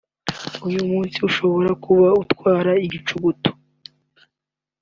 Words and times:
uyu 0.67 0.81
munsi 0.89 1.17
ushobora 1.29 1.71
kuba 1.83 2.07
utwara 2.23 2.71
igicugutu 2.85 3.49